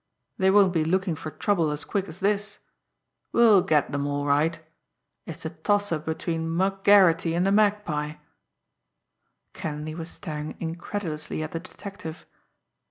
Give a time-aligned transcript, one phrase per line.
[0.39, 2.57] They won't be looking for trouble as quick as this.
[3.31, 4.59] We'll get 'em, all right.
[5.27, 8.13] It's a toss up between Mug Garretty and the Magpie."
[9.53, 12.25] Kenleigh was staring incredulously at the detective.